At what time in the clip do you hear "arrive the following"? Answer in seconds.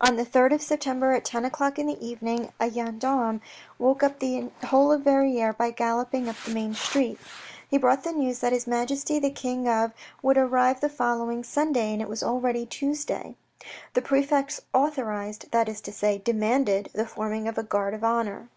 10.38-11.44